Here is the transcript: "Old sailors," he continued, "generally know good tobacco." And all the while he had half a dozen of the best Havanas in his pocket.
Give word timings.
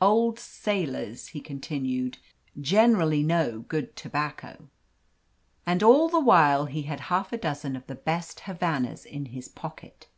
"Old 0.00 0.40
sailors," 0.40 1.28
he 1.28 1.40
continued, 1.40 2.18
"generally 2.60 3.22
know 3.22 3.60
good 3.60 3.94
tobacco." 3.94 4.68
And 5.64 5.80
all 5.80 6.08
the 6.08 6.18
while 6.18 6.64
he 6.66 6.82
had 6.82 7.02
half 7.02 7.32
a 7.32 7.38
dozen 7.38 7.76
of 7.76 7.86
the 7.86 7.94
best 7.94 8.40
Havanas 8.40 9.04
in 9.04 9.26
his 9.26 9.46
pocket. 9.46 10.08